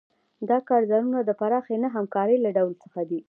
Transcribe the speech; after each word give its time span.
دا 0.49 0.57
کارزارونه 0.69 1.19
د 1.23 1.31
پراخې 1.39 1.75
نه 1.83 1.87
همکارۍ 1.95 2.37
له 2.41 2.49
ډول 2.57 2.73
څخه 2.83 3.01
دي. 3.09 3.19